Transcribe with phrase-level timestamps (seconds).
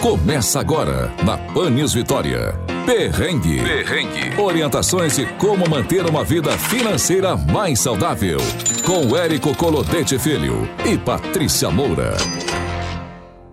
[0.00, 2.54] Começa agora na Panis Vitória.
[2.86, 3.62] Perrengue.
[3.62, 4.40] Perrengue.
[4.40, 8.38] Orientações de como manter uma vida financeira mais saudável.
[8.82, 12.14] Com Érico Colodete Filho e Patrícia Moura.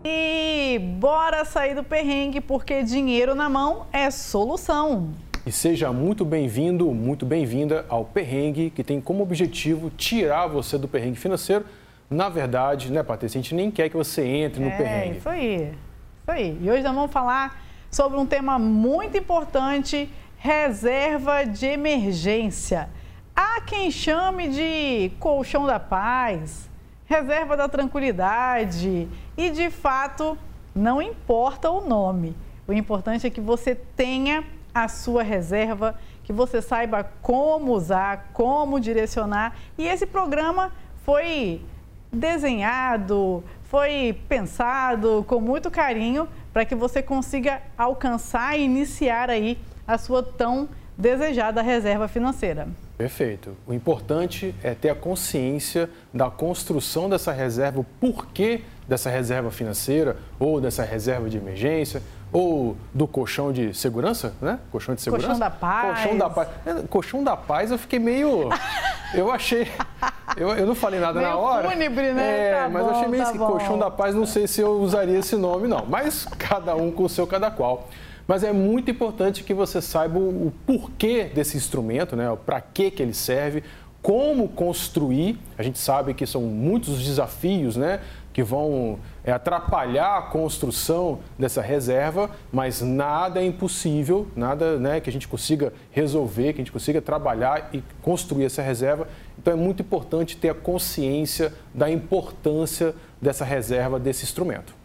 [0.05, 5.09] E bora sair do perrengue porque dinheiro na mão é solução.
[5.45, 10.87] E seja muito bem-vindo, muito bem-vinda ao Perrengue, que tem como objetivo tirar você do
[10.87, 11.65] perrengue financeiro.
[12.09, 15.15] Na verdade, né, Patrícia, a gente nem quer que você entre no é, perrengue.
[15.15, 15.86] É, isso aí.
[16.27, 16.59] Isso aí.
[16.61, 17.57] E hoje nós vamos falar
[17.89, 22.89] sobre um tema muito importante: reserva de emergência.
[23.33, 26.69] Há quem chame de colchão da paz,
[27.05, 29.07] reserva da tranquilidade.
[29.37, 30.37] E de fato,
[30.75, 32.35] não importa o nome.
[32.67, 34.43] O importante é que você tenha
[34.75, 39.55] a sua reserva, que você saiba como usar, como direcionar.
[39.77, 40.73] E esse programa
[41.05, 41.61] foi
[42.11, 49.97] desenhado, foi pensado com muito carinho para que você consiga alcançar e iniciar aí a
[49.97, 52.67] sua tão desejada reserva financeira.
[52.97, 53.55] Perfeito.
[53.67, 60.17] O importante é ter a consciência da construção dessa reserva, o porquê dessa reserva financeira
[60.39, 64.59] ou dessa reserva de emergência ou do colchão de segurança, né?
[64.71, 65.27] Colchão de segurança.
[65.27, 65.87] Colchão da paz.
[65.87, 66.49] Colchão da paz.
[66.65, 68.49] É, colchão da paz eu fiquei meio...
[69.13, 69.65] Eu achei...
[70.35, 71.69] Eu, eu não falei nada meio na hora.
[71.69, 72.49] fúnebre, né?
[72.49, 73.47] É, tá mas bom, eu achei meio tá assim, bom.
[73.47, 75.85] colchão da paz, não sei se eu usaria esse nome, não.
[75.85, 77.87] Mas cada um com o seu cada qual.
[78.27, 82.37] Mas é muito importante que você saiba o porquê desse instrumento, né?
[82.45, 83.63] Para que que ele serve,
[84.01, 85.39] como construir.
[85.57, 88.01] A gente sabe que são muitos os desafios, né?
[88.37, 95.09] Que vão é, atrapalhar a construção dessa reserva, mas nada é impossível, nada né, que
[95.09, 99.07] a gente consiga resolver, que a gente consiga trabalhar e construir essa reserva.
[99.39, 104.75] Então é muito importante ter a consciência da importância dessa reserva, desse instrumento.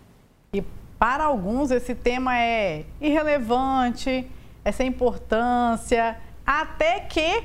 [0.54, 0.64] E
[0.98, 4.26] para alguns esse tema é irrelevante,
[4.64, 6.16] essa importância,
[6.46, 7.44] até que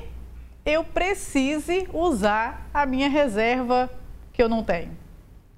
[0.64, 3.90] eu precise usar a minha reserva
[4.32, 4.96] que eu não tenho,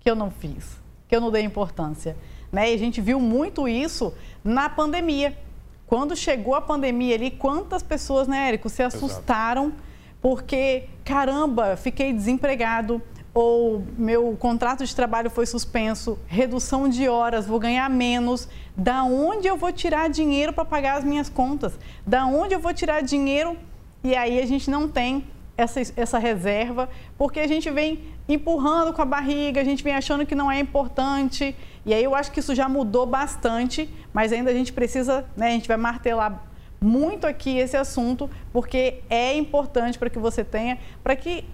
[0.01, 2.17] que eu não fiz, que eu não dei importância.
[2.51, 2.71] Né?
[2.71, 4.13] E a gente viu muito isso
[4.43, 5.39] na pandemia.
[5.87, 9.83] Quando chegou a pandemia ali, quantas pessoas, né, Érico, se assustaram Exato.
[10.23, 13.03] porque, caramba, fiquei desempregado,
[13.33, 18.49] ou meu contrato de trabalho foi suspenso, redução de horas, vou ganhar menos.
[18.77, 21.79] Da onde eu vou tirar dinheiro para pagar as minhas contas?
[22.07, 23.57] Da onde eu vou tirar dinheiro?
[24.03, 25.27] E aí a gente não tem
[25.61, 26.89] essa, essa reserva,
[27.19, 30.59] porque a gente vem empurrando com a barriga, a gente vem achando que não é
[30.59, 31.55] importante.
[31.85, 35.49] E aí eu acho que isso já mudou bastante, mas ainda a gente precisa, né,
[35.49, 36.47] a gente vai martelar
[36.81, 41.45] muito aqui esse assunto, porque é importante para que você tenha, para que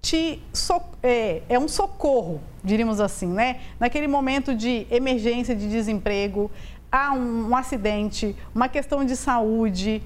[0.00, 3.60] te so, é, é, um socorro, diríamos assim, né?
[3.80, 6.50] Naquele momento de emergência, de desemprego,
[6.92, 10.02] há um, um acidente, uma questão de saúde,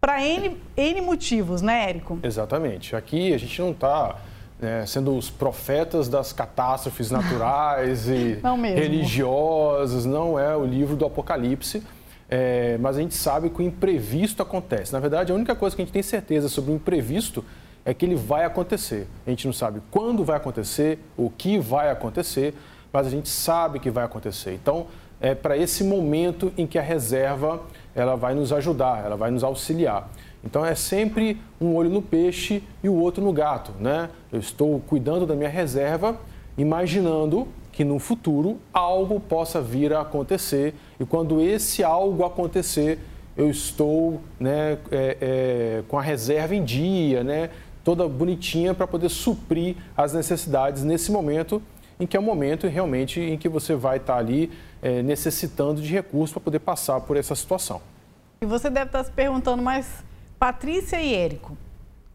[0.00, 2.18] para N, N motivos, né, Érico?
[2.22, 2.96] Exatamente.
[2.96, 4.16] Aqui a gente não está
[4.58, 8.40] né, sendo os profetas das catástrofes naturais e
[8.74, 11.82] religiosas, não é o livro do Apocalipse.
[12.32, 14.92] É, mas a gente sabe que o imprevisto acontece.
[14.92, 17.44] Na verdade, a única coisa que a gente tem certeza sobre o imprevisto
[17.84, 19.08] é que ele vai acontecer.
[19.26, 22.54] A gente não sabe quando vai acontecer, o que vai acontecer,
[22.92, 24.54] mas a gente sabe que vai acontecer.
[24.54, 24.86] Então,
[25.20, 27.60] é para esse momento em que a reserva
[27.94, 30.10] ela vai nos ajudar, ela vai nos auxiliar.
[30.44, 34.08] Então é sempre um olho no peixe e o outro no gato, né?
[34.32, 36.18] Eu estou cuidando da minha reserva,
[36.56, 42.98] imaginando que no futuro algo possa vir a acontecer e quando esse algo acontecer,
[43.36, 47.50] eu estou né, é, é, com a reserva em dia, né?
[47.84, 51.62] Toda bonitinha para poder suprir as necessidades nesse momento
[52.00, 54.50] em que é o momento realmente em que você vai estar ali
[54.80, 57.80] é, necessitando de recursos para poder passar por essa situação.
[58.40, 60.02] E você deve estar se perguntando, mas
[60.38, 61.56] Patrícia e Érico,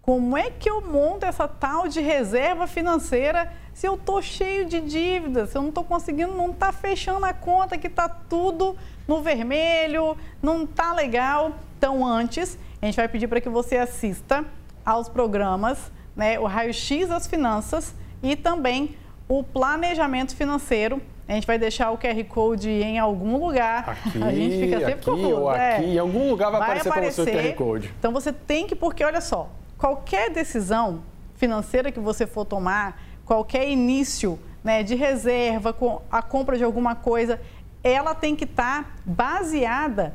[0.01, 4.79] como é que eu monto essa tal de reserva financeira se eu estou cheio de
[4.79, 8.75] dívidas, se eu não estou conseguindo, não está fechando a conta, que está tudo
[9.07, 11.51] no vermelho, não está legal?
[11.77, 14.45] Então, antes, a gente vai pedir para que você assista
[14.85, 17.93] aos programas, né, o Raio-X das Finanças
[18.23, 18.95] e também
[19.27, 21.01] o planejamento financeiro.
[21.27, 23.89] A gente vai deixar o QR Code em algum lugar.
[23.89, 25.35] Aqui, a gente fica sempre aqui confuso.
[25.35, 25.77] ou é.
[25.77, 27.93] aqui, em algum lugar vai, vai aparecer, aparecer para você o QR Code.
[27.97, 31.01] Então você tem que, porque olha só, qualquer decisão
[31.35, 36.95] financeira que você for tomar, qualquer início né, de reserva, com a compra de alguma
[36.95, 37.41] coisa,
[37.83, 40.13] ela tem que estar tá baseada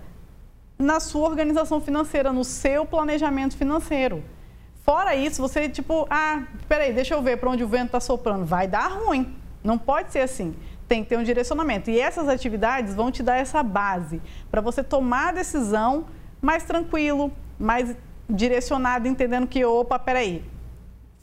[0.79, 4.25] na sua organização financeira, no seu planejamento financeiro.
[4.91, 8.45] Fora isso, você tipo, ah, peraí, deixa eu ver para onde o vento está soprando.
[8.45, 9.37] Vai dar ruim.
[9.63, 10.53] Não pode ser assim.
[10.89, 11.89] tem que ter um direcionamento.
[11.93, 14.21] E essas atividades vão te dar essa base
[14.51, 16.07] para você tomar a decisão
[16.43, 17.95] mais tranquilo, mais
[18.29, 20.43] direcionado, entendendo que, opa, peraí,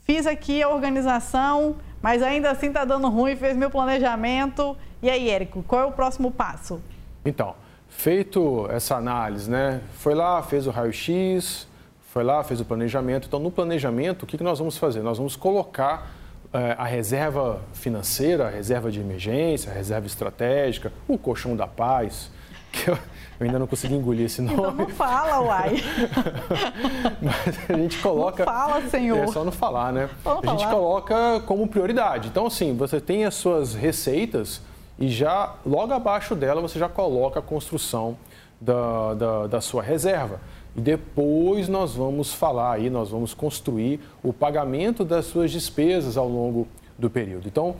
[0.02, 4.78] fiz aqui a organização, mas ainda assim está dando ruim, fez meu planejamento.
[5.02, 6.80] E aí, Érico, qual é o próximo passo?
[7.22, 7.54] Então,
[7.86, 9.82] feito essa análise, né?
[9.98, 11.67] Foi lá, fez o raio-x,
[12.18, 13.28] foi lá, fez o planejamento.
[13.28, 15.02] Então, no planejamento, o que, nós vamos fazer?
[15.02, 16.10] Nós vamos colocar
[16.52, 22.28] eh, a reserva financeira, a reserva de emergência, a reserva estratégica, o colchão da paz,
[22.72, 22.98] que eu,
[23.38, 24.58] eu ainda não consegui engolir esse nome.
[24.58, 25.76] Então não fala, uai.
[27.22, 28.44] Mas a gente coloca.
[28.44, 29.22] Não fala, senhor.
[29.22, 30.10] É só não falar, né?
[30.24, 30.74] Vamos a gente falar.
[30.74, 32.26] coloca como prioridade.
[32.26, 34.60] Então, assim, você tem as suas receitas
[34.98, 38.16] e já logo abaixo dela você já coloca a construção
[38.60, 40.40] da, da, da sua reserva.
[40.76, 46.28] E depois nós vamos falar aí, nós vamos construir o pagamento das suas despesas ao
[46.28, 46.68] longo
[46.98, 47.48] do período.
[47.48, 47.76] Então,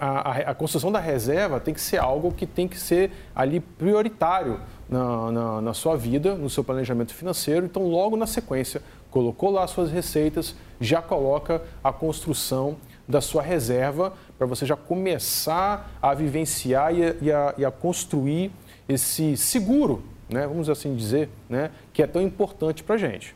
[0.00, 4.60] a, a, construção da reserva tem que ser algo que tem que ser ali prioritário
[4.88, 7.66] na, na, na, sua vida, no seu planejamento financeiro.
[7.66, 8.80] Então, logo na sequência,
[9.10, 12.76] colocou lá suas receitas, já coloca a construção
[13.08, 17.70] da sua reserva para você já começar a vivenciar e a, e a, e a
[17.70, 18.52] construir
[18.88, 23.34] esse seguro, né, vamos assim dizer, né, que é tão importante para a gente.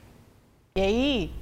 [0.76, 1.32] E aí,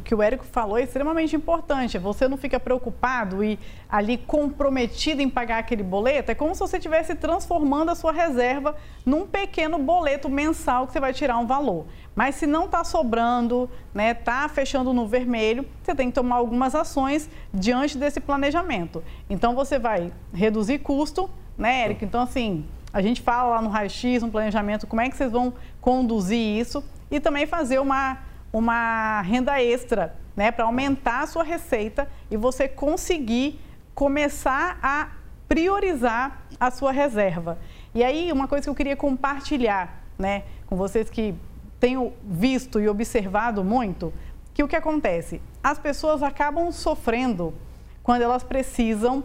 [0.00, 1.98] o que o Érico falou é extremamente importante.
[1.98, 6.30] Você não fica preocupado e ali comprometido em pagar aquele boleto.
[6.30, 11.00] É como se você estivesse transformando a sua reserva num pequeno boleto mensal que você
[11.00, 11.84] vai tirar um valor.
[12.14, 16.74] Mas se não está sobrando, né, está fechando no vermelho, você tem que tomar algumas
[16.74, 19.04] ações diante desse planejamento.
[19.28, 21.28] Então você vai reduzir custo,
[21.58, 22.06] né, Érico?
[22.06, 25.52] Então, assim, a gente fala lá no raio-x, no planejamento, como é que vocês vão
[25.80, 28.18] conduzir isso e também fazer uma
[28.52, 33.60] uma renda extra, né, para aumentar a sua receita e você conseguir
[33.94, 35.08] começar a
[35.48, 37.58] priorizar a sua reserva.
[37.94, 41.34] E aí, uma coisa que eu queria compartilhar, né, com vocês que
[41.78, 44.12] tenho visto e observado muito,
[44.52, 45.40] que o que acontece?
[45.62, 47.54] As pessoas acabam sofrendo
[48.02, 49.24] quando elas precisam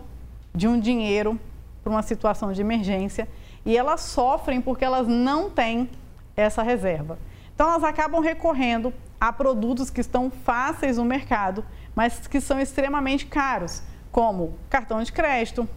[0.53, 1.39] de um dinheiro
[1.83, 3.27] para uma situação de emergência
[3.65, 5.89] e elas sofrem porque elas não têm
[6.35, 7.17] essa reserva.
[7.53, 11.65] Então, elas acabam recorrendo a produtos que estão fáceis no mercado,
[11.95, 13.81] mas que são extremamente caros,
[14.11, 15.67] como cartão de crédito,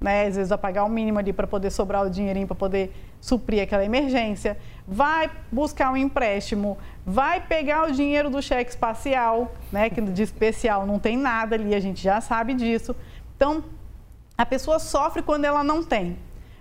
[0.00, 0.26] né?
[0.26, 3.62] às vezes vai pagar o mínimo ali para poder sobrar o dinheirinho para poder suprir
[3.62, 9.90] aquela emergência, vai buscar um empréstimo, vai pegar o dinheiro do cheque espacial, né?
[9.90, 12.94] que de especial não tem nada ali, a gente já sabe disso.
[13.36, 13.64] Então,
[14.36, 16.16] a pessoa sofre quando ela não tem.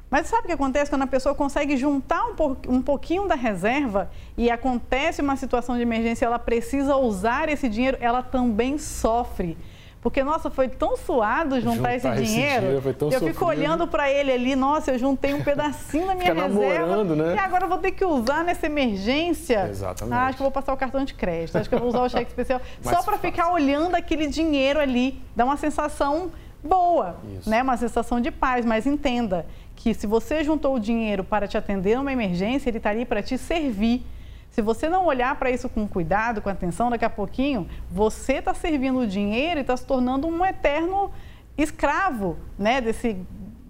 [0.10, 2.24] Mas sabe o que acontece quando a pessoa consegue juntar
[2.68, 7.98] um, pouquinho da reserva e acontece uma situação de emergência, ela precisa usar esse dinheiro,
[8.00, 9.58] ela também sofre.
[10.02, 12.78] Porque, nossa, foi tão suado juntar, juntar esse, dinheiro.
[12.78, 13.28] Esse eu sofrido.
[13.28, 17.04] fico olhando para ele ali, nossa, eu juntei um pedacinho da minha reserva.
[17.04, 17.36] Né?
[17.36, 19.68] E agora eu vou ter que usar nessa emergência.
[19.70, 20.16] Exatamente.
[20.16, 22.04] Ah, acho que eu vou passar o cartão de crédito, acho que eu vou usar
[22.04, 22.62] o cheque especial.
[22.82, 25.22] só para ficar olhando aquele dinheiro ali.
[25.36, 26.32] Dá uma sensação
[26.64, 27.50] boa, Isso.
[27.50, 27.62] né?
[27.62, 29.46] Uma sensação de paz, mas entenda
[29.78, 33.22] que se você juntou o dinheiro para te atender numa emergência, ele está ali para
[33.22, 34.04] te servir.
[34.50, 38.54] Se você não olhar para isso com cuidado, com atenção, daqui a pouquinho, você está
[38.56, 41.12] servindo o dinheiro e está se tornando um eterno
[41.56, 43.18] escravo né, desse,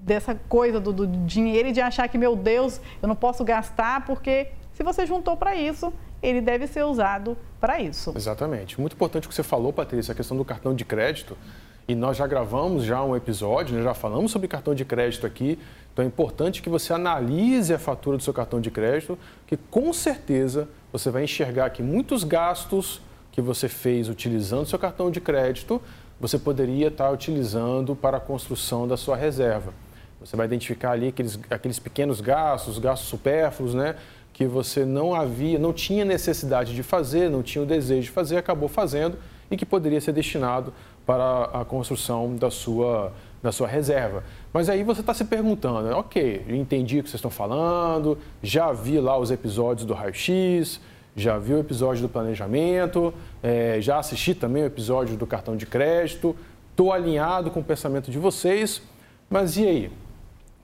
[0.02, 4.06] dessa coisa do, do dinheiro e de achar que, meu Deus, eu não posso gastar,
[4.06, 5.92] porque se você juntou para isso,
[6.24, 8.14] ele deve ser usado para isso.
[8.16, 8.80] Exatamente.
[8.80, 11.38] Muito importante o que você falou, Patrícia, a questão do cartão de crédito.
[11.86, 15.60] E nós já gravamos já um episódio, né, já falamos sobre cartão de crédito aqui.
[15.98, 19.92] Então é importante que você analise a fatura do seu cartão de crédito, que com
[19.92, 23.02] certeza você vai enxergar que muitos gastos
[23.32, 25.82] que você fez utilizando seu cartão de crédito,
[26.20, 29.74] você poderia estar utilizando para a construção da sua reserva.
[30.20, 33.96] Você vai identificar ali aqueles, aqueles pequenos gastos, gastos supérfluos, né?
[34.32, 38.38] Que você não havia, não tinha necessidade de fazer, não tinha o desejo de fazer,
[38.38, 39.18] acabou fazendo
[39.50, 40.72] e que poderia ser destinado
[41.08, 44.24] para a construção da sua da sua reserva.
[44.52, 49.00] Mas aí você está se perguntando, ok, entendi o que vocês estão falando, já vi
[49.00, 50.80] lá os episódios do raio-x,
[51.16, 55.66] já vi o episódio do planejamento, é, já assisti também o episódio do cartão de
[55.66, 56.36] crédito,
[56.72, 58.82] estou alinhado com o pensamento de vocês,
[59.30, 59.92] mas e aí?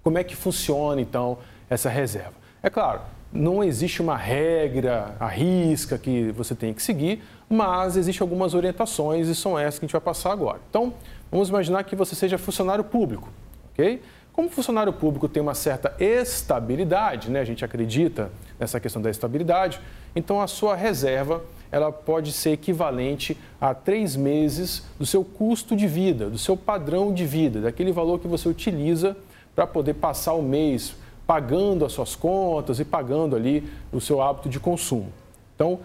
[0.04, 1.38] Como é que funciona então
[1.70, 2.34] essa reserva?
[2.62, 3.02] É claro,
[3.32, 9.28] não existe uma regra, a risca que você tem que seguir, mas existem algumas orientações
[9.28, 10.60] e são essas que a gente vai passar agora.
[10.70, 10.94] Então,
[11.34, 13.28] Vamos imaginar que você seja funcionário público,
[13.74, 14.00] ok?
[14.32, 17.40] Como funcionário público tem uma certa estabilidade, né?
[17.40, 19.82] a gente acredita nessa questão da estabilidade,
[20.16, 25.88] então a sua reserva ela pode ser equivalente a três meses do seu custo de
[25.88, 29.18] vida, do seu padrão de vida, daquele valor que você utiliza
[29.56, 30.94] para poder passar o mês
[31.26, 35.12] pagando as suas contas e pagando ali o seu hábito de consumo.
[35.56, 35.80] Então,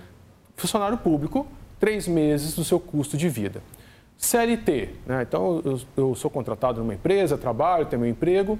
[0.59, 1.47] funcionário público,
[1.81, 3.63] três meses do seu custo de vida.
[4.19, 5.23] CLT, né?
[5.23, 8.59] então eu, eu sou contratado numa empresa, trabalho, tenho meu emprego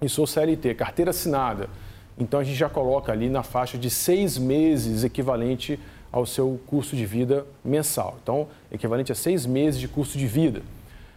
[0.00, 1.68] e sou CLT, carteira assinada.
[2.16, 5.78] Então a gente já coloca ali na faixa de seis meses equivalente
[6.12, 8.16] ao seu custo de vida mensal.
[8.22, 10.62] Então, equivalente a seis meses de custo de vida.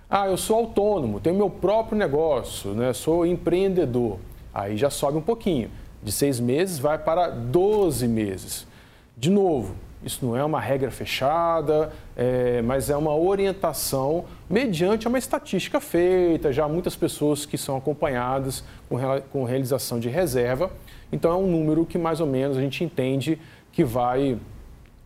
[0.10, 2.92] Ah, eu sou autônomo, tenho meu próprio negócio, né?
[2.92, 4.18] sou empreendedor.
[4.52, 5.70] Aí já sobe um pouquinho.
[6.02, 8.66] De seis meses vai para 12 meses.
[9.16, 15.18] De novo, isso não é uma regra fechada, é, mas é uma orientação mediante uma
[15.18, 18.98] estatística feita, já muitas pessoas que são acompanhadas com,
[19.32, 20.72] com realização de reserva.
[21.12, 23.40] Então é um número que mais ou menos a gente entende
[23.72, 24.38] que vai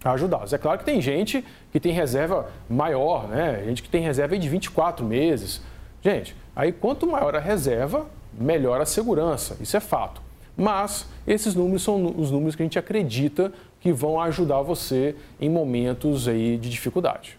[0.04, 0.54] ajudá-los.
[0.54, 3.64] É claro que tem gente que tem reserva maior, né?
[3.66, 5.62] Gente que tem reserva de 24 meses.
[6.02, 9.58] Gente, aí quanto maior a reserva, melhor a segurança.
[9.62, 10.22] Isso é fato.
[10.56, 15.50] Mas esses números são os números que a gente acredita que vão ajudar você em
[15.50, 17.38] momentos aí de dificuldade.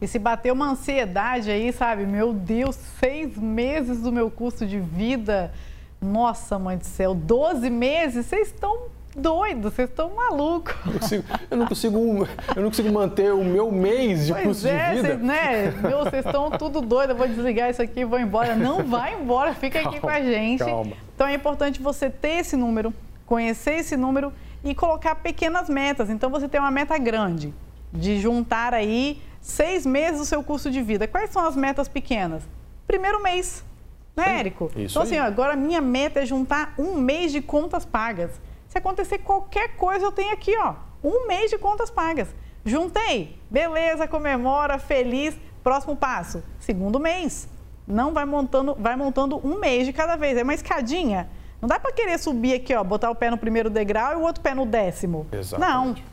[0.00, 2.04] E se bater uma ansiedade aí, sabe?
[2.04, 5.52] Meu Deus, seis meses do meu custo de vida.
[6.00, 8.26] Nossa, mãe do céu, 12 meses?
[8.26, 10.74] Vocês estão doidos, vocês estão malucos.
[11.50, 14.96] Eu não, consigo, eu não consigo manter o meu mês de pois custo é, de
[14.96, 15.08] vida.
[15.08, 15.70] Cês, né?
[15.70, 18.54] Meu, vocês estão tudo doidos, eu vou desligar isso aqui e vou embora.
[18.54, 20.58] Não vai embora, fica calma, aqui com a gente.
[20.64, 21.03] Calma.
[21.14, 22.92] Então é importante você ter esse número,
[23.26, 26.10] conhecer esse número e colocar pequenas metas.
[26.10, 27.54] Então você tem uma meta grande
[27.92, 31.06] de juntar aí seis meses do seu custo de vida.
[31.06, 32.42] Quais são as metas pequenas?
[32.86, 33.64] Primeiro mês,
[34.16, 34.70] né, Érico?
[34.76, 38.30] Isso então, assim, ó, agora minha meta é juntar um mês de contas pagas.
[38.68, 42.28] Se acontecer qualquer coisa, eu tenho aqui, ó, um mês de contas pagas.
[42.64, 45.36] Juntei, beleza, comemora, feliz.
[45.62, 47.48] Próximo passo, segundo mês.
[47.86, 50.36] Não vai montando, vai montando um mês de cada vez.
[50.36, 51.28] É uma escadinha.
[51.60, 54.22] Não dá para querer subir aqui, ó, botar o pé no primeiro degrau e o
[54.22, 55.26] outro pé no décimo.
[55.32, 56.04] Exatamente.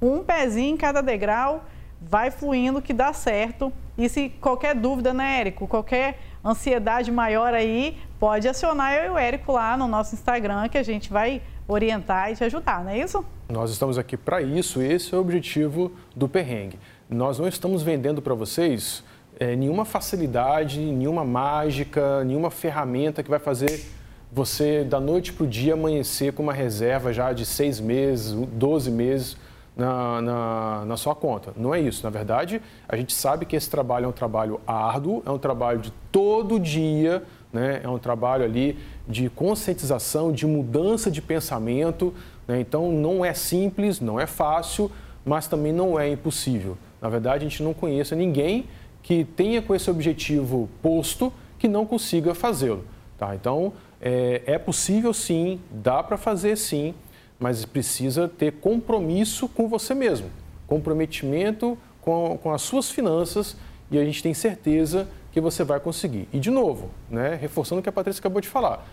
[0.00, 0.18] Não.
[0.18, 1.64] Um pezinho em cada degrau,
[2.00, 3.72] vai fluindo que dá certo.
[3.98, 5.66] E se qualquer dúvida, né, Érico?
[5.66, 10.78] Qualquer ansiedade maior aí, pode acionar eu e o Érico lá no nosso Instagram, que
[10.78, 13.24] a gente vai orientar e te ajudar, não é isso?
[13.48, 16.78] Nós estamos aqui para isso, esse é o objetivo do perrengue.
[17.08, 19.04] Nós não estamos vendendo para vocês
[19.40, 23.82] é, nenhuma facilidade, nenhuma mágica, nenhuma ferramenta que vai fazer
[24.30, 28.90] você, da noite para o dia, amanhecer com uma reserva já de seis meses, 12
[28.90, 29.36] meses
[29.74, 31.52] na, na, na, sua conta.
[31.56, 32.04] Não é isso.
[32.04, 35.78] Na verdade, a gente sabe que esse trabalho é um trabalho árduo, é um trabalho
[35.78, 37.80] de todo dia, né?
[37.82, 38.78] é um trabalho ali
[39.08, 42.12] de conscientização, de mudança de pensamento.
[42.46, 42.60] Né?
[42.60, 44.92] Então, não é simples, não é fácil,
[45.24, 46.76] mas também não é impossível.
[47.00, 48.66] Na verdade, a gente não conhece ninguém
[49.02, 52.84] que tenha com esse objetivo posto que não consiga fazê-lo.
[53.18, 53.34] Tá?
[53.34, 56.94] Então, é, é possível sim, dá para fazer sim,
[57.38, 60.30] mas precisa ter compromisso com você mesmo,
[60.66, 63.56] comprometimento com, com as suas finanças
[63.90, 66.28] e a gente tem certeza que você vai conseguir.
[66.32, 68.86] E de novo, né, reforçando o que a Patrícia acabou de falar,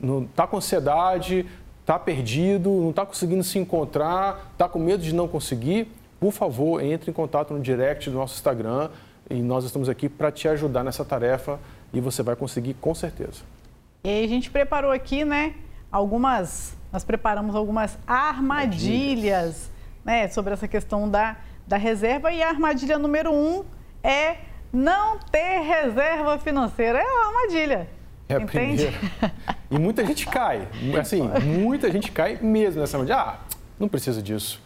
[0.00, 1.46] não está com ansiedade,
[1.80, 6.82] está perdido, não está conseguindo se encontrar, está com medo de não conseguir, por favor,
[6.82, 8.90] entre em contato no direct do nosso Instagram
[9.30, 11.58] e nós estamos aqui para te ajudar nessa tarefa
[11.92, 13.42] e você vai conseguir com certeza.
[14.02, 15.54] E a gente preparou aqui, né,
[15.90, 19.70] algumas, nós preparamos algumas armadilhas,
[20.04, 23.64] né, sobre essa questão da, da reserva e a armadilha número um
[24.02, 24.38] é
[24.72, 26.98] não ter reserva financeira.
[26.98, 27.88] É uma armadilha.
[28.28, 28.86] É a Entende?
[28.86, 29.34] primeira.
[29.70, 30.66] E muita gente cai.
[30.98, 33.18] Assim, muita gente cai mesmo nessa armadilha.
[33.18, 33.38] Ah,
[33.78, 34.60] não preciso disso.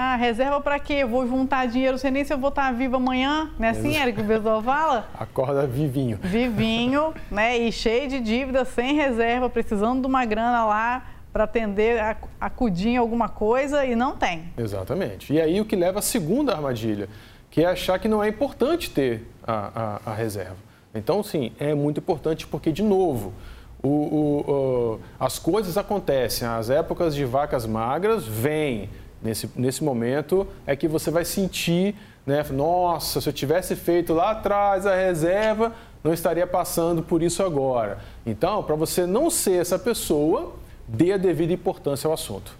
[0.00, 0.92] Ah, reserva para quê?
[0.92, 3.96] Eu vou juntar dinheiro, sei nem se eu vou estar viva amanhã, não é assim,
[3.96, 5.08] Érico, o pessoal fala?
[5.18, 6.20] Acorda vivinho.
[6.22, 7.58] Vivinho, né?
[7.58, 12.00] E cheio de dívida, sem reserva, precisando de uma grana lá para atender,
[12.40, 14.44] acudir em alguma coisa e não tem.
[14.56, 15.32] Exatamente.
[15.32, 17.08] E aí o que leva à segunda armadilha,
[17.50, 20.58] que é achar que não é importante ter a, a, a reserva.
[20.94, 23.32] Então, sim, é muito importante porque, de novo,
[23.82, 28.88] o, o, o, as coisas acontecem, as épocas de vacas magras vêm.
[29.22, 31.94] Nesse, nesse momento é que você vai sentir,
[32.24, 32.44] né?
[32.50, 37.98] Nossa, se eu tivesse feito lá atrás a reserva, não estaria passando por isso agora.
[38.24, 40.54] Então, para você não ser essa pessoa,
[40.86, 42.56] dê a devida importância ao assunto.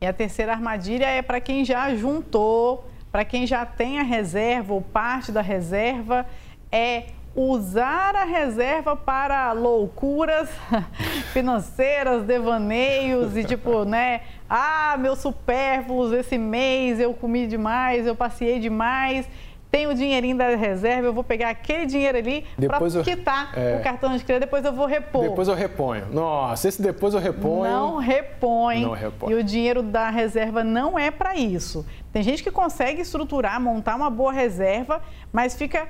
[0.00, 4.72] E a terceira armadilha é para quem já juntou para quem já tem a reserva
[4.72, 6.24] ou parte da reserva,
[6.70, 10.48] é usar a reserva para loucuras
[11.32, 14.22] financeiras, devaneios e tipo, né?
[14.48, 19.28] Ah, meus supérfluos esse mês eu comi demais, eu passei demais.
[19.70, 23.82] tem o dinheirinho da reserva, eu vou pegar aquele dinheiro ali para quitar é, o
[23.84, 25.22] cartão de crédito, depois eu vou repor.
[25.22, 26.06] Depois eu reponho.
[26.10, 27.70] Nossa, esse depois eu reponho.
[27.70, 28.82] Não repõe.
[28.82, 29.32] Não repõe.
[29.32, 31.86] E o dinheiro da reserva não é para isso.
[32.12, 35.00] Tem gente que consegue estruturar, montar uma boa reserva,
[35.32, 35.86] mas fica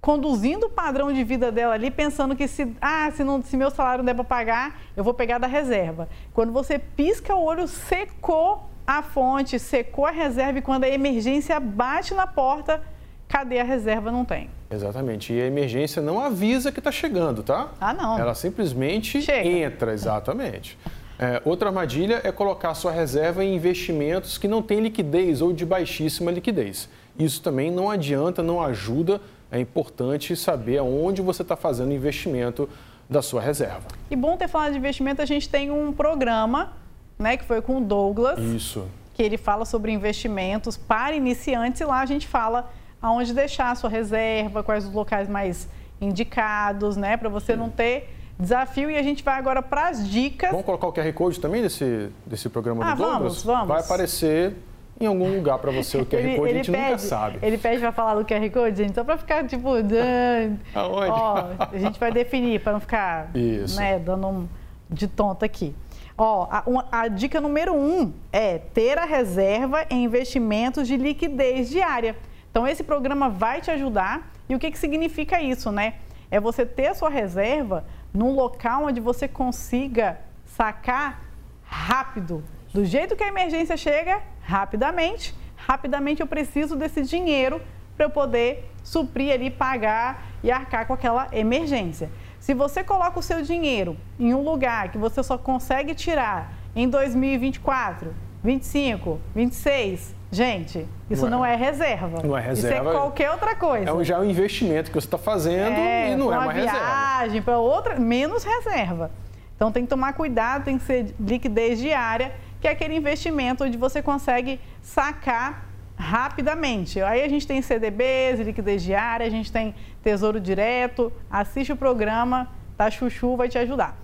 [0.00, 3.70] conduzindo o padrão de vida dela ali, pensando que se, ah, se, não, se meu
[3.70, 6.08] salário não der para pagar, eu vou pegar da reserva.
[6.32, 11.60] Quando você pisca o olho, secou a fonte, secou a reserva e quando a emergência
[11.60, 12.82] bate na porta,
[13.28, 14.10] cadê a reserva?
[14.10, 14.50] Não tem.
[14.70, 15.32] Exatamente.
[15.32, 17.72] E a emergência não avisa que está chegando, tá?
[17.80, 18.18] Ah, não.
[18.18, 19.46] Ela simplesmente Chega.
[19.46, 20.78] entra, exatamente.
[21.18, 25.66] É, outra armadilha é colocar sua reserva em investimentos que não têm liquidez ou de
[25.66, 26.88] baixíssima liquidez.
[27.18, 29.20] Isso também não adianta, não ajuda.
[29.50, 32.68] É importante saber aonde você está fazendo o investimento
[33.08, 33.88] da sua reserva.
[34.10, 36.72] E bom ter falado de investimento, a gente tem um programa
[37.18, 38.38] né, que foi com o Douglas.
[38.38, 38.86] Isso.
[39.14, 42.70] Que ele fala sobre investimentos para iniciantes e lá a gente fala
[43.02, 45.68] aonde deixar a sua reserva, quais os locais mais
[46.00, 48.90] indicados, né, para você não ter desafio.
[48.90, 50.50] E a gente vai agora para as dicas.
[50.50, 53.20] Vamos colocar o QR Code também desse, desse programa ah, do Douglas?
[53.20, 53.68] Vamos, vamos.
[53.68, 54.54] Vai aparecer
[55.00, 57.38] em algum lugar para você o QR ele, Code, ele a gente pede, nunca sabe.
[57.40, 59.70] Ele pede para falar do QR Code, gente, só para ficar tipo.
[60.74, 61.10] Aonde?
[61.10, 63.80] Ó, a gente vai definir para não ficar Isso.
[63.80, 64.48] Né, dando um
[64.90, 65.74] de tonto aqui.
[66.18, 71.70] Ó, a, uma, a, dica número um é ter a reserva em investimentos de liquidez
[71.70, 72.14] diária.
[72.50, 74.30] Então, esse programa vai te ajudar.
[74.48, 75.94] E o que, que significa isso, né?
[76.30, 81.22] É você ter a sua reserva num local onde você consiga sacar
[81.62, 82.44] rápido.
[82.74, 85.34] Do jeito que a emergência chega, rapidamente.
[85.56, 87.62] Rapidamente eu preciso desse dinheiro
[87.96, 92.10] para eu poder suprir ali, pagar e arcar com aquela emergência.
[92.40, 96.88] Se você coloca o seu dinheiro em um lugar que você só consegue tirar em
[96.88, 102.22] 2024, 25, 26, gente, isso não é, não é reserva.
[102.24, 102.80] Não é reserva.
[102.80, 103.90] Isso é qualquer outra coisa.
[103.90, 107.42] É já um investimento que você está fazendo é, e não é uma, uma viagem,
[107.42, 109.10] para outra, menos reserva.
[109.54, 113.78] Então tem que tomar cuidado, tem que ser liquidez diária, que é aquele investimento onde
[113.78, 117.00] você consegue sacar rapidamente.
[117.00, 121.12] Aí a gente tem CDBs, liquidez diária, a gente tem Tesouro Direto.
[121.30, 122.90] Assiste o programa, tá?
[122.90, 123.96] Chuchu vai te ajudar.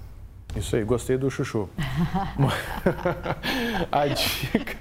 [0.54, 1.68] Isso aí, gostei do chuchu.
[3.92, 4.76] a dica.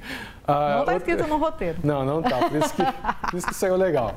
[0.47, 1.79] não está escrito no roteiro.
[1.83, 2.49] Não, não está.
[2.49, 4.15] Por isso que, por isso que saiu legal.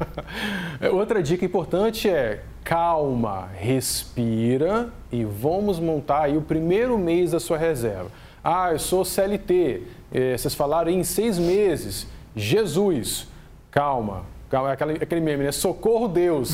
[0.92, 7.56] outra dica importante é calma, respira e vamos montar aí o primeiro mês da sua
[7.56, 8.10] reserva.
[8.48, 9.82] Ah, eu sou CLT.
[10.12, 12.06] É, vocês falaram em seis meses.
[12.36, 13.26] Jesus,
[13.72, 15.50] calma, calma, aquele, aquele meme, né?
[15.50, 16.52] Socorro Deus.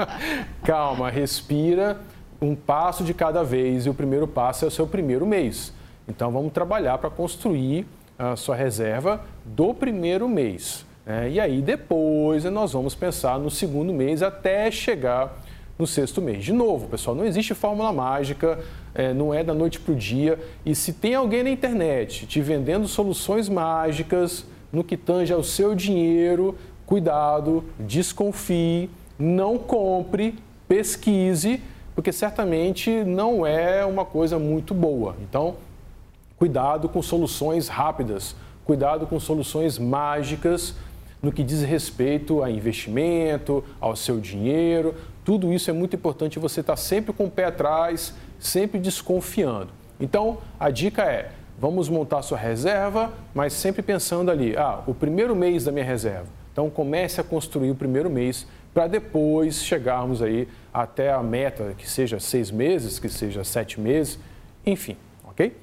[0.62, 1.96] calma, respira
[2.42, 5.72] um passo de cada vez e o primeiro passo é o seu primeiro mês.
[6.06, 7.86] Então vamos trabalhar para construir
[8.18, 10.84] a sua reserva do primeiro mês.
[11.06, 11.30] Né?
[11.30, 15.42] E aí depois nós vamos pensar no segundo mês até chegar
[15.78, 16.44] no sexto mês.
[16.44, 18.58] De novo, pessoal, não existe fórmula mágica,
[18.94, 20.38] é, não é da noite para o dia.
[20.64, 25.74] E se tem alguém na internet te vendendo soluções mágicas no que tange ao seu
[25.74, 26.56] dinheiro,
[26.86, 30.34] cuidado, desconfie, não compre,
[30.68, 31.60] pesquise,
[31.94, 35.16] porque certamente não é uma coisa muito boa.
[35.22, 35.56] Então,
[36.36, 38.34] cuidado com soluções rápidas,
[38.64, 40.74] cuidado com soluções mágicas
[41.22, 44.94] no que diz respeito a investimento, ao seu dinheiro.
[45.24, 49.70] Tudo isso é muito importante você estar sempre com o pé atrás, sempre desconfiando.
[49.98, 55.34] Então, a dica é: vamos montar sua reserva, mas sempre pensando ali, ah, o primeiro
[55.34, 56.26] mês da minha reserva.
[56.52, 61.88] Então, comece a construir o primeiro mês para depois chegarmos aí até a meta, que
[61.88, 64.18] seja seis meses, que seja sete meses,
[64.66, 65.56] enfim, ok?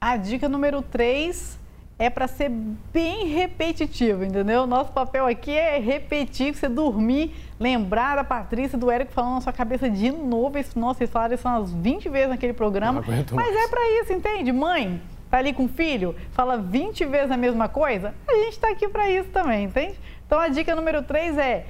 [0.00, 1.58] A dica número três
[1.98, 2.50] é para ser
[2.92, 4.66] bem repetitivo, entendeu?
[4.66, 9.52] Nosso papel aqui é repetir, você dormir, lembrar da Patrícia, do Érico falando na sua
[9.52, 10.58] cabeça de novo.
[10.74, 13.02] Nossa, vocês falaram isso umas 20 vezes naquele programa.
[13.06, 14.50] Mas é para isso, entende?
[14.50, 18.70] Mãe, tá ali com o filho, fala 20 vezes a mesma coisa, a gente está
[18.70, 19.98] aqui para isso também, entende?
[20.26, 21.66] Então a dica número 3 é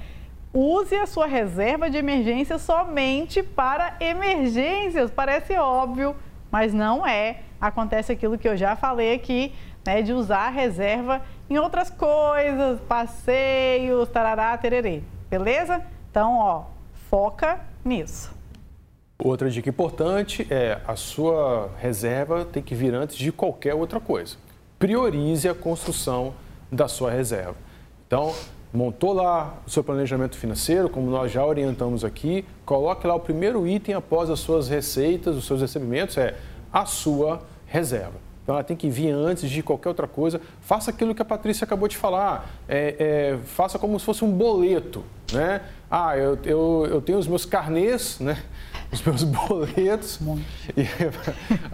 [0.51, 5.11] use a sua reserva de emergência somente para emergências.
[5.11, 6.15] Parece óbvio,
[6.49, 7.41] mas não é.
[7.59, 9.53] Acontece aquilo que eu já falei aqui
[9.85, 15.03] né, de usar a reserva em outras coisas, passeios, tarará, tererê.
[15.29, 15.81] Beleza?
[16.09, 16.63] Então, ó,
[17.09, 18.33] foca nisso.
[19.17, 24.35] Outra dica importante é a sua reserva tem que vir antes de qualquer outra coisa.
[24.77, 26.33] Priorize a construção
[26.71, 27.55] da sua reserva.
[28.05, 28.33] Então,
[28.73, 33.65] montou lá o seu planejamento financeiro, como nós já orientamos aqui, coloque lá o primeiro
[33.65, 36.35] item após as suas receitas, os seus recebimentos, é
[36.73, 38.19] a sua reserva.
[38.45, 40.39] Então ela tem que vir antes de qualquer outra coisa.
[40.61, 42.47] Faça aquilo que a Patrícia acabou de falar.
[42.69, 42.95] É,
[43.33, 45.03] é, faça como se fosse um boleto.
[45.33, 45.61] Né?
[45.89, 48.37] Ah, eu, eu, eu tenho os meus carnês, né?
[48.93, 50.19] os meus boletos,
[50.77, 50.85] e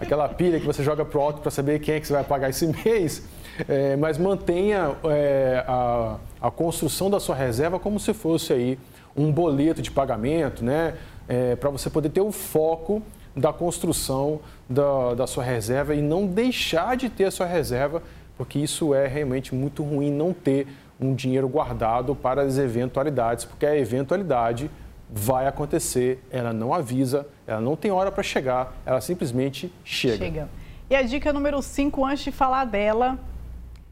[0.00, 2.48] aquela pilha que você joga pro alto para saber quem é que você vai pagar
[2.48, 3.22] esse mês.
[3.68, 8.78] É, mas mantenha é, a, a construção da sua reserva como se fosse aí
[9.14, 10.94] um boleto de pagamento, né?
[11.28, 13.02] É, para você poder ter o foco
[13.36, 14.40] da construção
[14.72, 18.02] da, da sua reserva e não deixar de ter a sua reserva,
[18.36, 20.66] porque isso é realmente muito ruim não ter
[21.00, 24.70] um dinheiro guardado para as eventualidades, porque a eventualidade
[25.10, 30.24] vai acontecer, ela não avisa, ela não tem hora para chegar, ela simplesmente chega.
[30.24, 30.48] chega.
[30.88, 33.18] E a dica número 5, antes de falar dela,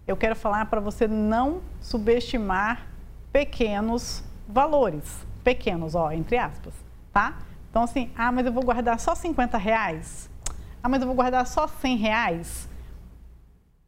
[0.06, 2.86] eu quero falar para você não subestimar
[3.32, 5.26] pequenos valores.
[5.44, 6.74] Pequenos, ó, entre aspas,
[7.12, 7.38] tá?
[7.70, 10.29] Então, assim, ah, mas eu vou guardar só 50 reais?
[10.82, 12.68] Ah, mas eu vou guardar só 100 reais?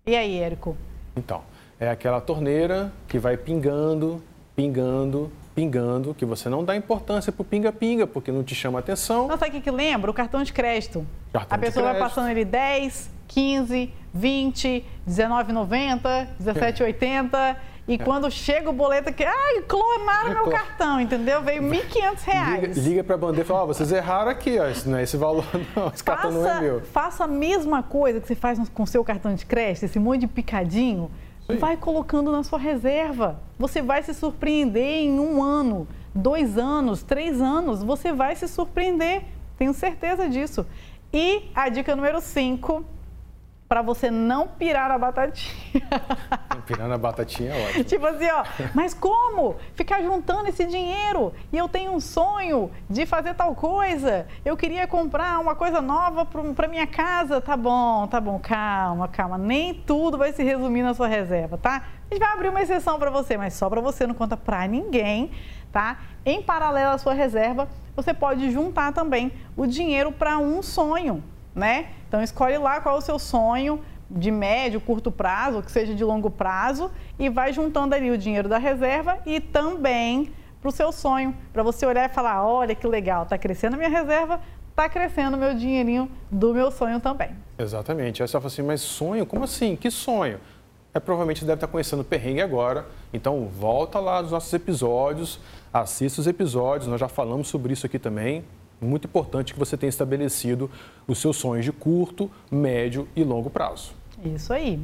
[0.07, 0.77] E aí, Érico?
[1.17, 1.43] Então,
[1.81, 4.23] é aquela torneira que vai pingando,
[4.55, 9.29] pingando, pingando, que você não dá importância pro pinga-pinga, porque não te chama atenção.
[9.29, 10.11] Não, sabe o que, que lembra?
[10.11, 11.07] O cartão de crédito.
[11.33, 17.57] Cartão a pessoa vai passando ele 10, 15, 20, 19,90, 17,80.
[17.87, 17.99] E é.
[17.99, 21.43] quando chega o boleto que, ai, clonaram meu cartão, entendeu?
[21.43, 22.61] Veio R$ 1.500.
[22.61, 25.17] Liga, liga para a bandeira e fala, oh, vocês erraram aqui, ó, não é esse
[25.17, 26.81] valor não, esse faça, cartão não é meu.
[26.81, 30.21] Faça a mesma coisa que você faz com o seu cartão de crédito, esse monte
[30.21, 31.11] de picadinho,
[31.51, 31.57] Sim.
[31.57, 33.41] vai colocando na sua reserva.
[33.59, 39.25] Você vai se surpreender em um ano, dois anos, três anos, você vai se surpreender,
[39.59, 40.65] tenho certeza disso.
[41.13, 42.85] E a dica número 5
[43.73, 45.83] para você não pirar na batatinha.
[46.67, 47.85] Pirar na batatinha é ótimo.
[47.85, 49.57] tipo assim, ó, mas como?
[49.75, 54.27] Ficar juntando esse dinheiro e eu tenho um sonho de fazer tal coisa.
[54.45, 57.41] Eu queria comprar uma coisa nova para minha casa.
[57.41, 59.39] Tá bom, tá bom, calma, calma.
[59.39, 61.83] Nem tudo vai se resumir na sua reserva, tá?
[62.11, 64.69] A gente vai abrir uma exceção para você, mas só para você, não conta para
[64.69, 65.31] ninguém,
[65.73, 65.99] tá?
[66.27, 71.25] Em paralelo à sua reserva, você pode juntar também o dinheiro para um sonho
[71.55, 71.89] né?
[72.09, 76.05] Então escolhe lá qual é o seu sonho de médio, curto prazo, que seja de
[76.05, 80.93] longo prazo, e vai juntando ali o dinheiro da reserva e também para o seu
[80.93, 84.89] sonho, para você olhar e falar, olha que legal, está crescendo a minha reserva, está
[84.89, 87.31] crescendo o meu dinheirinho do meu sonho também.
[87.59, 88.23] Exatamente.
[88.23, 89.27] Aí você fala assim, mas sonho?
[89.27, 89.75] Como assim?
[89.75, 90.39] Que sonho?
[90.95, 92.87] É, provavelmente deve estar conhecendo o perrengue agora.
[93.13, 95.41] Então volta lá nos nossos episódios,
[95.73, 98.45] assista os episódios, nós já falamos sobre isso aqui também
[98.85, 100.71] muito importante que você tenha estabelecido
[101.07, 103.93] os seus sonhos de curto, médio e longo prazo.
[104.25, 104.81] Isso aí.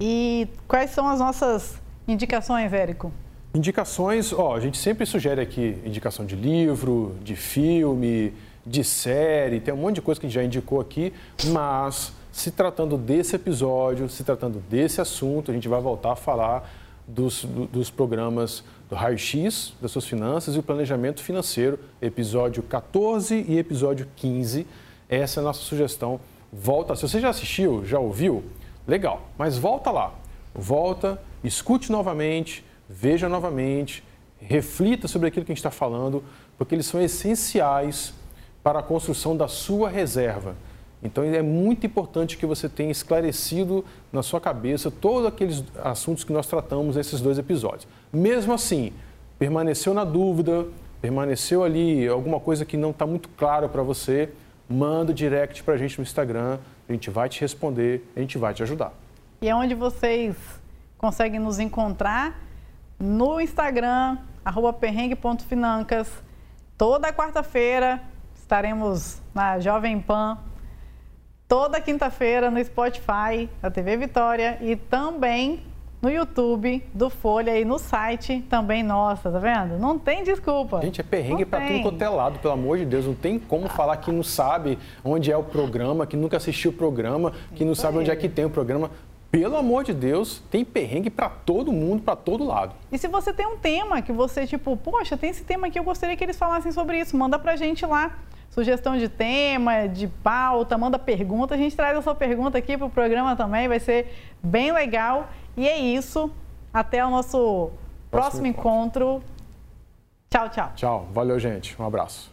[0.00, 3.12] E quais são as nossas indicações, Érico?
[3.54, 8.32] Indicações, ó, a gente sempre sugere aqui indicação de livro, de filme,
[8.64, 11.12] de série, tem um monte de coisa que a gente já indicou aqui,
[11.46, 16.70] mas se tratando desse episódio, se tratando desse assunto, a gente vai voltar a falar
[17.08, 23.58] dos, dos programas do raio-x das suas finanças e o planejamento financeiro, episódio 14 e
[23.58, 24.66] episódio 15.
[25.08, 26.20] Essa é a nossa sugestão.
[26.52, 28.44] Volta, se você já assistiu, já ouviu,
[28.86, 30.14] legal, mas volta lá.
[30.54, 34.04] Volta, escute novamente, veja novamente,
[34.38, 36.22] reflita sobre aquilo que a gente está falando,
[36.56, 38.14] porque eles são essenciais
[38.62, 40.54] para a construção da sua reserva.
[41.02, 46.32] Então é muito importante que você tenha esclarecido na sua cabeça todos aqueles assuntos que
[46.32, 47.86] nós tratamos nesses dois episódios.
[48.12, 48.92] Mesmo assim,
[49.38, 50.66] permaneceu na dúvida,
[51.00, 54.30] permaneceu ali alguma coisa que não está muito clara para você,
[54.68, 56.58] manda direct para a gente no Instagram,
[56.88, 58.92] a gente vai te responder, a gente vai te ajudar.
[59.40, 60.36] E é onde vocês
[60.96, 62.42] conseguem nos encontrar?
[62.98, 64.18] No Instagram,
[64.80, 66.10] perrengue.financas.
[66.76, 68.02] Toda quarta-feira
[68.34, 70.38] estaremos na Jovem Pan
[71.48, 75.60] toda quinta-feira no Spotify da TV Vitória e também
[76.00, 79.78] no YouTube do Folha e no site também nossa, tá vendo?
[79.78, 80.80] Não tem desculpa.
[80.82, 83.06] Gente, é perrengue para tudo quanto é lado, pelo amor de Deus.
[83.06, 83.70] Não tem como ah.
[83.70, 87.74] falar que não sabe onde é o programa, que nunca assistiu o programa, que não
[87.74, 88.90] sabe onde é que tem o programa.
[89.30, 92.74] Pelo amor de Deus, tem perrengue para todo mundo, para todo lado.
[92.92, 95.84] E se você tem um tema que você, tipo, poxa, tem esse tema aqui, eu
[95.84, 98.18] gostaria que eles falassem sobre isso, manda pra gente lá
[98.50, 101.54] sugestão de tema, de pauta, manda pergunta.
[101.54, 105.28] A gente traz a sua pergunta aqui para o programa também, vai ser bem legal.
[105.56, 106.30] E é isso.
[106.72, 107.70] Até o nosso
[108.10, 109.22] próximo, próximo encontro.
[110.30, 110.72] Tchau, tchau.
[110.76, 111.08] Tchau.
[111.12, 111.74] Valeu, gente.
[111.80, 112.30] Um abraço.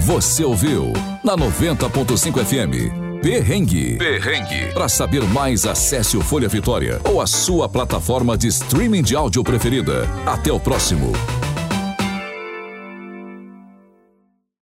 [0.00, 3.20] Você ouviu na 90.5 FM.
[3.22, 3.98] Perrengue.
[3.98, 4.72] Perrengue.
[4.72, 9.44] Para saber mais, acesse o Folha Vitória ou a sua plataforma de streaming de áudio
[9.44, 10.04] preferida.
[10.24, 11.12] Até o próximo.